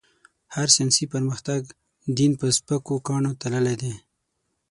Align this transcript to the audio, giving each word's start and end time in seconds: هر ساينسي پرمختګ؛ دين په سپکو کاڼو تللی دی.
هر 0.55 0.67
ساينسي 0.75 1.05
پرمختګ؛ 1.13 1.63
دين 2.17 2.31
په 2.39 2.45
سپکو 2.57 2.95
کاڼو 3.07 3.31
تللی 3.41 3.75
دی. 3.81 3.93